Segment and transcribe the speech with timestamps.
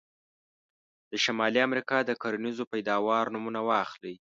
[1.11, 4.15] د شمالي امریکا د کرنیزو پیداوارو نومونه واخلئ.